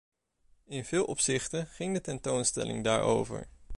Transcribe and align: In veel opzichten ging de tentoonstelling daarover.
In 0.67 0.85
veel 0.85 1.05
opzichten 1.05 1.67
ging 1.67 1.93
de 1.93 2.01
tentoonstelling 2.01 2.83
daarover. 2.83 3.47